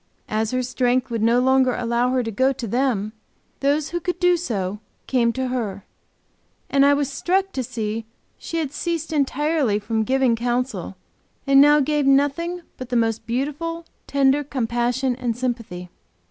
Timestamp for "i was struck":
6.83-7.51